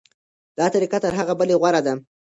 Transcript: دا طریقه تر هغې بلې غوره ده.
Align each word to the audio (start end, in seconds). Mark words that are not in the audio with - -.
دا 0.57 0.65
طریقه 0.75 0.97
تر 1.03 1.11
هغې 1.19 1.33
بلې 1.39 1.55
غوره 1.61 1.81
ده. 1.85 1.93